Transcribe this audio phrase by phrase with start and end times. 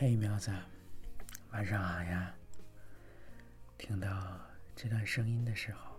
[0.00, 0.52] 嘿，苗子，
[1.50, 2.32] 晚上好呀！
[3.76, 4.40] 听到
[4.76, 5.96] 这段声音的时候，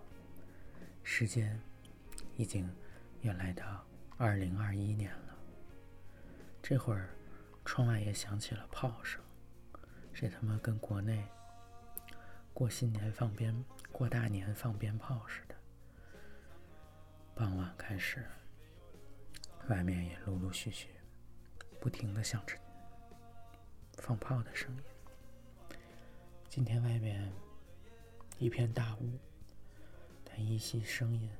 [1.04, 1.60] 时间
[2.34, 2.66] 已经
[3.20, 3.84] 又来到
[4.16, 5.36] 二零二一年了。
[6.62, 7.10] 这会儿，
[7.62, 9.20] 窗外也响起了炮声，
[10.14, 11.22] 这他妈跟国内
[12.54, 13.54] 过新年放鞭、
[13.92, 15.54] 过大年放鞭炮似的。
[17.34, 18.24] 傍晚开始，
[19.68, 20.88] 外面也陆陆续续、
[21.78, 22.56] 不停的响着。
[24.00, 24.82] 放炮的声音。
[26.48, 27.30] 今天外面
[28.38, 29.18] 一片大雾，
[30.24, 31.30] 但依稀声音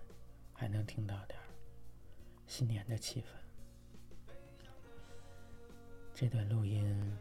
[0.52, 1.41] 还能听到点
[2.46, 3.24] 新年的气氛。
[6.15, 7.18] 这段录音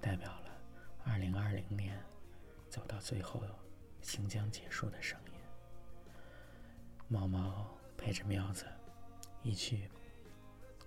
[0.00, 0.50] 代表了
[1.04, 2.00] 二零二零年
[2.70, 3.42] 走到最后
[4.00, 5.32] 行将结束的声音。
[7.08, 7.66] 毛毛
[7.98, 8.64] 陪着喵子
[9.42, 9.88] 一起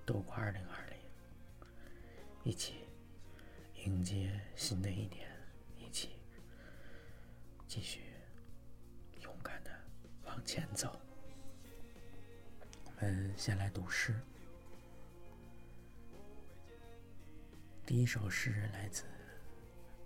[0.05, 0.97] 度过二零二零，
[2.45, 2.84] 一起。
[3.85, 5.29] 迎接新的一年，
[5.77, 6.17] 一起
[7.67, 8.01] 继续
[9.21, 9.69] 勇敢的
[10.23, 10.99] 往前走。
[12.83, 14.19] 我们先来读诗。
[17.85, 19.03] 第一首诗来自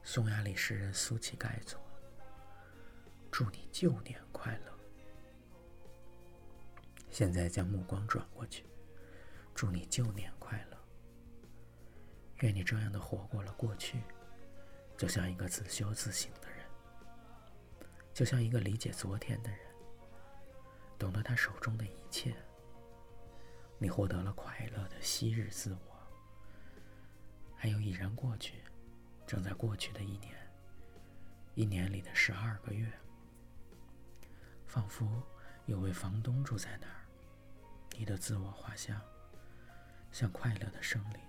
[0.04, 1.80] 匈牙利诗人苏乞盖作
[3.32, 4.78] ：“祝你旧年快乐。”
[7.10, 8.66] 现在将目光转过去，
[9.56, 10.30] 祝你旧年。
[12.40, 14.02] 愿你这样的活过了过去，
[14.98, 16.66] 就像一个自修自省的人，
[18.14, 19.60] 就像一个理解昨天的人，
[20.98, 22.34] 懂得他手中的一切。
[23.78, 25.98] 你获得了快乐的昔日自我，
[27.56, 28.64] 还有已然过去、
[29.26, 30.34] 正在过去的一年，
[31.56, 32.92] 一年里的十二个月，
[34.66, 35.22] 仿佛
[35.66, 37.06] 有位房东住在那儿。
[37.98, 39.02] 你的自我画像，
[40.12, 41.20] 像快乐的生灵。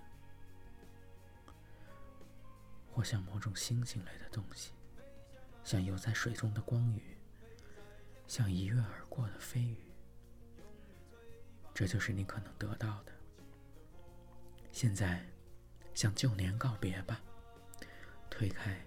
[3.01, 4.73] 或像某种星星类的东西，
[5.65, 7.17] 像游在水中的光鱼，
[8.27, 9.79] 像一跃而过的飞鱼。
[11.73, 13.13] 这就是你可能得到的。
[14.71, 15.27] 现在，
[15.95, 17.19] 向旧年告别吧，
[18.29, 18.79] 推开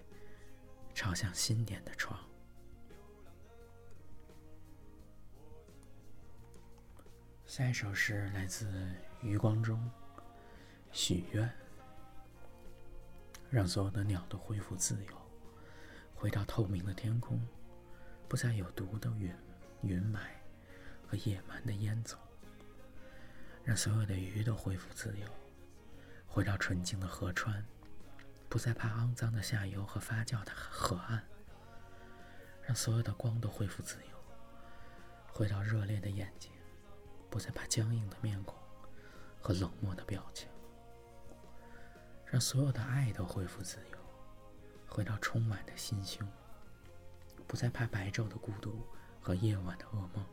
[0.94, 2.16] 朝向新年的窗。
[7.44, 9.90] 下一首诗来自余光中，
[10.92, 11.52] 许愿。
[13.54, 15.12] 让所有的鸟都恢复自由，
[16.12, 17.40] 回到透明的天空，
[18.28, 19.32] 不再有毒的云
[19.80, 20.18] 云霾
[21.06, 22.16] 和野蛮的烟囱。
[23.62, 25.28] 让所有的鱼都恢复自由，
[26.26, 27.64] 回到纯净的河川，
[28.48, 31.22] 不再怕肮脏的下游和发酵的河岸。
[32.66, 34.18] 让所有的光都恢复自由，
[35.28, 36.50] 回到热烈的眼睛，
[37.30, 38.58] 不再怕僵硬的面孔
[39.40, 40.48] 和冷漠的表情。
[42.34, 43.98] 让所有的爱都恢复自由，
[44.88, 46.28] 回到充满的心胸，
[47.46, 48.84] 不再怕白昼的孤独
[49.20, 50.26] 和夜晚的噩梦。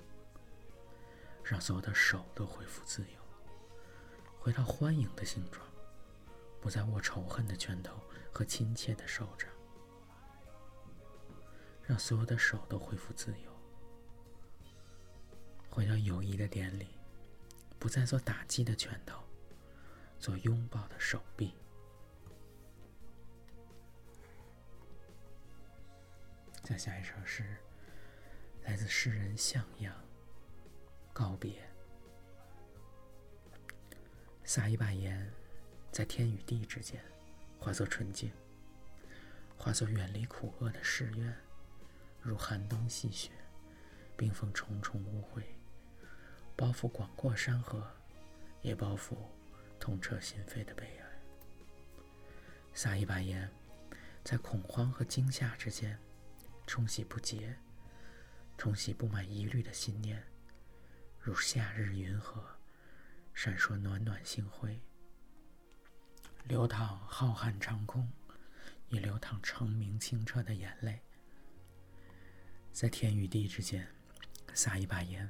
[1.44, 3.20] 让所有的手都恢复自由，
[4.40, 5.64] 回到欢迎的形状，
[6.60, 8.02] 不再握仇恨的拳头
[8.34, 9.48] 和亲切的手掌。
[11.84, 13.56] 让所有的手都恢复自由，
[15.70, 16.88] 回到友谊的典礼，
[17.78, 19.22] 不再做打击的拳头，
[20.18, 21.54] 做拥抱的手臂。
[26.72, 27.44] 再下一首诗，
[28.64, 29.94] 来自诗人向阳。
[31.12, 31.70] 告别，
[34.46, 35.30] 撒一把盐，
[35.92, 37.04] 在天与地之间，
[37.60, 38.32] 化作纯净，
[39.58, 41.36] 化作远离苦厄的誓愿，
[42.22, 43.32] 如寒冬细雪，
[44.16, 45.44] 冰封重重污秽，
[46.56, 47.86] 包覆广阔山河，
[48.62, 49.18] 也包覆
[49.78, 51.06] 痛彻心扉的悲哀。
[52.74, 53.52] 撒一把盐，
[54.24, 56.00] 在恐慌和惊吓之间。
[56.66, 57.58] 冲洗不竭，
[58.58, 60.24] 冲洗布满疑虑的信念，
[61.20, 62.44] 如夏日云河，
[63.34, 64.80] 闪烁暖暖星辉，
[66.46, 68.10] 流淌浩瀚长空，
[68.88, 71.02] 也流淌澄明清澈的眼泪，
[72.72, 73.88] 在天与地之间
[74.54, 75.30] 撒一把盐。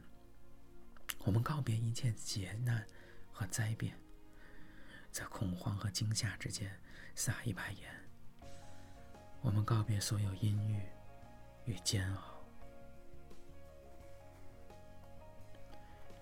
[1.20, 2.86] 我们告别一切劫难
[3.32, 3.96] 和灾变，
[5.12, 6.80] 在恐慌和惊吓之间
[7.16, 7.92] 撒一把盐。
[9.42, 10.82] 我们告别所有阴郁。
[11.72, 12.22] 与煎熬。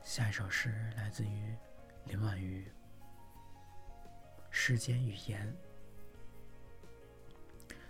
[0.04, 1.56] 下一首诗来自于
[2.06, 2.64] 林婉瑜，
[4.52, 5.52] 《世间语言》。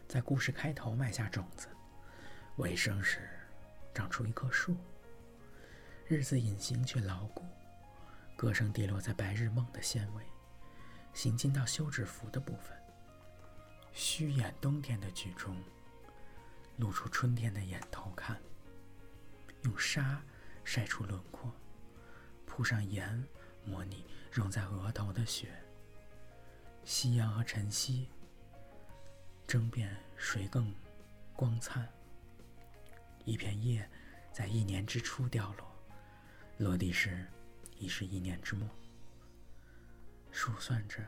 [0.07, 1.67] 在故事开头埋下种子，
[2.55, 3.29] 尾声时
[3.93, 4.77] 长出一棵树。
[6.07, 7.43] 日子隐形却牢固，
[8.37, 10.23] 歌声滴落在白日梦的纤维，
[11.13, 12.75] 行进到休止符的部分。
[13.91, 15.55] 虚掩冬天的剧中，
[16.79, 18.41] 露出春天的眼头看。
[19.63, 20.23] 用沙
[20.63, 21.53] 晒出轮廓，
[22.45, 23.21] 铺上盐，
[23.65, 25.49] 模拟融在额头的雪。
[26.85, 28.07] 夕阳和晨曦
[29.45, 30.73] 争辩谁更
[31.35, 31.87] 光灿。
[33.25, 33.87] 一片叶
[34.31, 35.75] 在一年之初掉落，
[36.57, 37.27] 落地时
[37.77, 38.67] 已是一年之末。
[40.31, 41.05] 数算着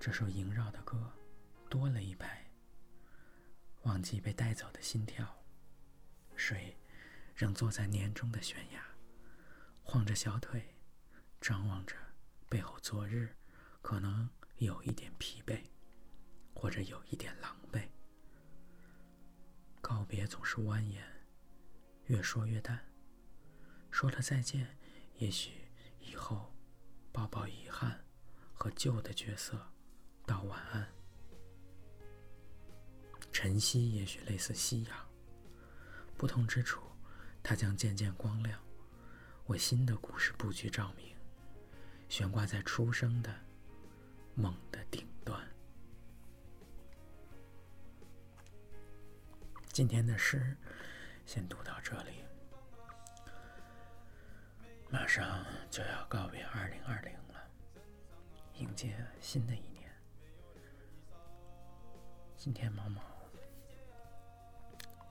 [0.00, 1.12] 这首萦绕的歌，
[1.68, 2.45] 多了一拍。
[3.86, 5.44] 忘记被带走的心跳，
[6.34, 6.76] 水？
[7.36, 8.82] 仍坐在年中的悬崖，
[9.82, 10.74] 晃着小腿，
[11.40, 11.94] 张望着
[12.48, 13.36] 背后昨日，
[13.82, 15.62] 可能有一点疲惫，
[16.52, 17.86] 或者有一点狼狈。
[19.80, 21.02] 告别总是蜿蜒，
[22.06, 22.84] 越说越淡。
[23.90, 24.76] 说了再见，
[25.18, 25.68] 也许
[26.00, 26.52] 以后
[27.12, 28.04] 抱抱遗憾，
[28.52, 29.70] 和旧的角色
[30.26, 30.95] 道晚安。
[33.36, 34.96] 晨曦也许类似夕阳，
[36.16, 36.80] 不同之处。
[37.42, 38.58] 它将渐渐光亮，
[39.48, 41.14] 为新的故事布局照明，
[42.08, 43.30] 悬挂在出生的
[44.34, 45.38] 梦的顶端。
[49.70, 50.56] 今天的诗
[51.26, 52.24] 先读到这里，
[54.88, 57.50] 马上就要告别二零二零了，
[58.54, 59.94] 迎接新的一年。
[62.34, 63.04] 今天忙忙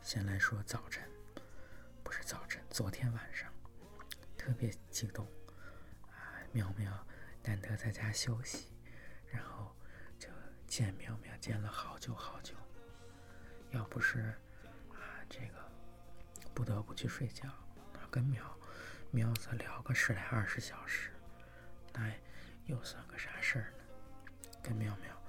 [0.05, 1.03] 先来说早晨。
[2.03, 3.51] 不是早晨，昨天晚上
[4.37, 5.25] 特别激动
[6.03, 6.37] 啊！
[6.51, 6.93] 苗苗
[7.41, 8.71] 难得在家休息，
[9.31, 9.75] 然后
[10.19, 10.29] 就
[10.67, 12.53] 见苗苗见了好久好久。
[13.71, 14.19] 要不是
[14.91, 15.71] 啊这个
[16.53, 17.49] 不得不去睡觉，
[18.11, 18.45] 跟苗
[19.09, 21.09] 苗子聊个十来二十小时，
[21.93, 22.13] 那
[22.67, 24.51] 又算个啥事儿呢？
[24.61, 25.19] 跟苗苗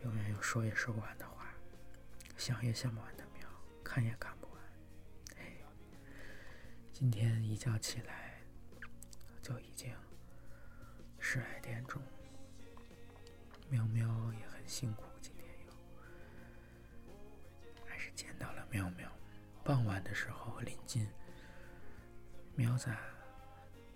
[0.00, 1.52] 永远有说也说不完的话，
[2.38, 3.23] 想也想不完的，
[3.84, 4.60] 看也看不完。
[5.36, 5.52] 哎。
[6.92, 8.40] 今天一觉起来
[9.42, 9.92] 就已经
[11.18, 12.00] 十来点钟，
[13.68, 15.72] 喵喵也很辛苦，今天又
[17.84, 19.10] 还是见到了喵喵。
[19.64, 21.08] 傍晚的时候临近，
[22.54, 22.96] 喵仔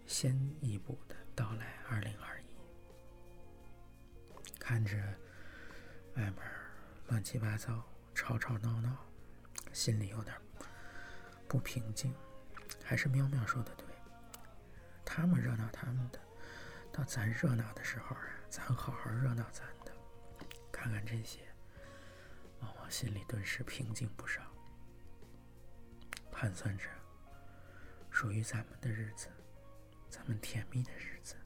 [0.05, 2.47] 先一步的到来，二零二一，
[4.59, 4.97] 看着
[6.17, 6.35] 外面
[7.07, 9.08] 乱七八糟、吵吵闹闹，
[9.79, 10.35] 心里有点
[11.47, 12.13] 不平静。
[12.83, 13.87] 还是喵喵说的对，
[15.05, 16.19] 他们热闹他们的，
[16.91, 19.93] 到咱热闹的时候啊，咱好好热闹咱的。
[20.73, 21.43] 看看这些，
[22.59, 24.43] 往往心里顿时平静不少。
[26.33, 26.85] 盘算着
[28.11, 29.29] 属于咱们的日子，
[30.11, 31.37] 咱们甜蜜的日子，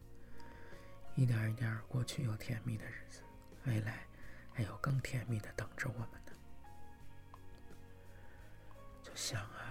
[1.16, 3.20] 一点一点过去有甜蜜的日子，
[3.66, 4.06] 未来
[4.54, 6.31] 还有更甜蜜的等着我们呢。
[9.12, 9.68] 就想啊。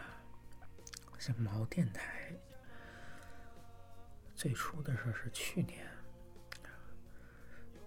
[1.18, 2.34] 像毛电台，
[4.36, 5.88] 最初的时候是去年，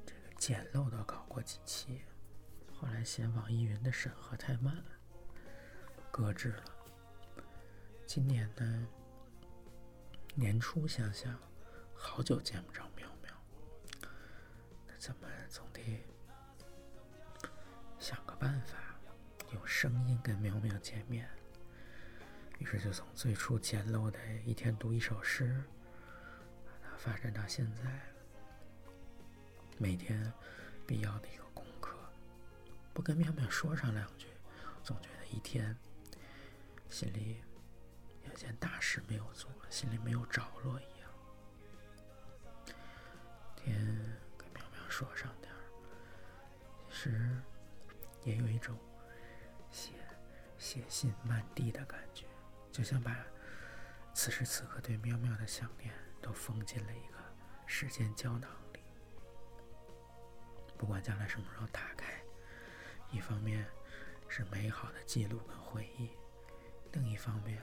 [0.07, 2.03] 这个简陋的搞过几期，
[2.73, 4.85] 后来嫌网易云的审核太慢，
[6.13, 6.65] 搁置了。
[8.07, 8.89] 今年呢，
[10.37, 11.37] 年初想想，
[11.93, 13.33] 好久见不着喵喵，
[14.87, 16.05] 那怎么总得
[17.99, 18.79] 想个办法，
[19.53, 21.29] 用声音跟喵喵见面。
[22.59, 25.63] 于是就从最初简陋的一天读一首诗，
[26.83, 28.01] 它发展到现在
[29.77, 30.33] 每天
[30.87, 31.97] 必要的一个功课。
[32.93, 34.29] 不跟妙妙说上两句，
[34.83, 35.77] 总觉得一天
[36.89, 37.43] 心里
[38.23, 41.11] 有件大事没有做，心里没有着落一样。
[43.57, 43.75] 天
[44.39, 45.59] 跟妙妙说上点儿，
[46.89, 47.37] 其实
[48.23, 48.79] 也有一种
[49.71, 49.91] 写
[50.57, 52.27] 写信漫地的感觉。
[52.75, 53.17] 就像把
[54.13, 57.19] 此时此刻对喵喵的想念都封进了一个
[57.69, 58.81] 时间胶囊里，
[60.77, 62.21] 不管将来什么时候打开，
[63.13, 63.65] 一方面
[64.29, 66.11] 是美好的记录跟回忆，
[66.91, 67.63] 另一方面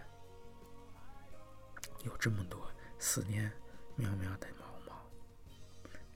[2.05, 3.51] 有这么多思念
[3.97, 5.11] 喵喵的毛毛，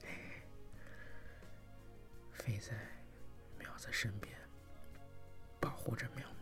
[0.06, 0.42] 哎，
[2.32, 2.74] 飞在
[3.58, 4.34] 喵子身边，
[5.60, 6.35] 保护着喵。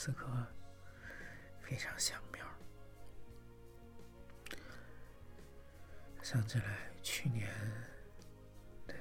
[0.00, 0.28] 此刻
[1.60, 2.46] 非常想喵。
[6.22, 7.50] 想起来去年
[8.86, 8.94] 的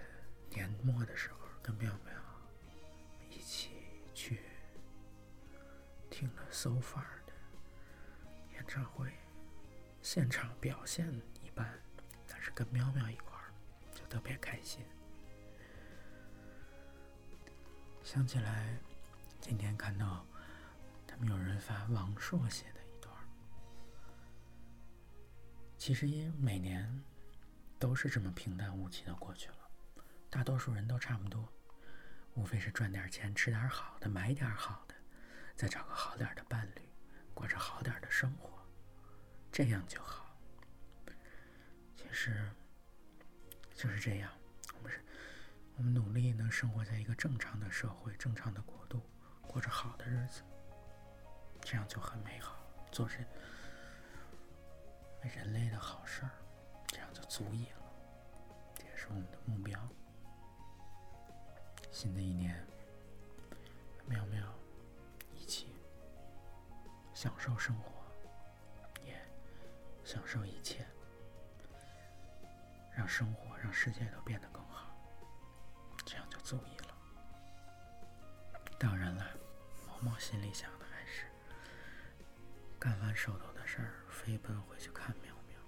[0.49, 2.13] 年末的时候，跟喵喵
[3.29, 3.69] 一起
[4.15, 4.39] 去
[6.09, 7.33] 听了 So Far 的
[8.53, 9.13] 演唱会，
[10.01, 11.07] 现场表现
[11.43, 11.79] 一般，
[12.27, 13.53] 但是跟喵喵一块儿
[13.93, 14.83] 就特别开心。
[18.01, 18.79] 想起来，
[19.39, 20.25] 今天看到
[21.21, 23.13] 有人发王朔写的一段
[25.77, 27.03] 其实也每年
[27.79, 29.69] 都是这么平淡无奇的过去了，
[30.29, 31.47] 大多数人都差不多，
[32.35, 34.95] 无非是赚点钱，吃点好的，买点好的，
[35.55, 36.81] 再找个好点的伴侣，
[37.33, 38.59] 过着好点的生活，
[39.51, 40.35] 这样就好。
[41.95, 42.49] 其实
[43.73, 44.31] 就是这样，
[44.75, 45.03] 我们是。
[45.75, 48.99] 我们努力能生活在一个正常的社会、正常的国度，
[49.43, 50.41] 过着好的日子，
[51.69, 52.55] 这样就很美好。
[52.93, 53.27] 做人
[55.21, 56.31] 人类的好事儿，
[56.87, 57.81] 这样就足以了。
[58.73, 59.77] 这也是我们的目标。
[61.91, 62.65] 新的一年，
[64.05, 64.47] 喵喵
[65.33, 65.75] 一起
[67.13, 67.91] 享受生活，
[69.03, 69.19] 也
[70.05, 70.87] 享受一切，
[72.95, 74.95] 让生活、让世界都变得更好。
[76.05, 76.95] 这样就足以了。
[78.79, 79.25] 当然了，
[79.85, 80.71] 毛毛心里想
[82.79, 85.59] 干完手头的事儿，飞奔回去看苗苗，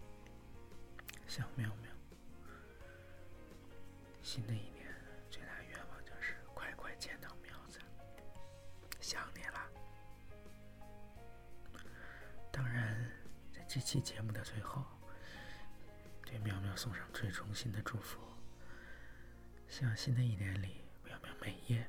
[1.27, 1.91] 想苗苗。
[4.21, 4.85] 新的一年
[5.29, 7.79] 最大愿望就是快快见到苗子，
[8.99, 9.71] 想你了。
[12.51, 13.11] 当然，
[13.51, 14.85] 在这期节目的最后，
[16.25, 18.19] 对苗苗送上最衷心的祝福。
[19.67, 21.87] 希望新的一年里，苗苗每夜